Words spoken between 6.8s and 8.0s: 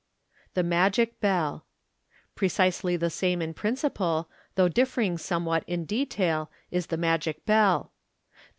the magic bell.